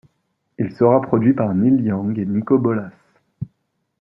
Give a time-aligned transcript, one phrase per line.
[0.57, 2.89] Il sera produit par Neil Young et Niko Bolas.